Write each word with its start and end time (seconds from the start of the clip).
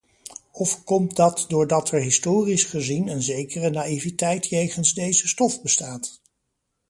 Of 0.51 0.83
komt 0.85 1.15
dat 1.15 1.45
doordat 1.47 1.91
er 1.91 1.99
historisch 2.01 2.63
gezien 2.63 3.07
een 3.07 3.21
zekere 3.21 3.69
naïviteit 3.69 4.47
jegens 4.49 4.93
deze 4.93 5.27
stof 5.27 5.61
bestaat? 5.61 6.19